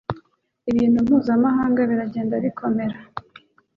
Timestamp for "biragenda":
1.89-2.35